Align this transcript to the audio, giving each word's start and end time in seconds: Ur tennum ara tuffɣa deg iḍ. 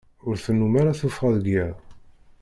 Ur 0.27 0.35
tennum 0.43 0.73
ara 0.81 0.99
tuffɣa 0.99 1.29
deg 1.37 1.47
iḍ. 1.61 1.73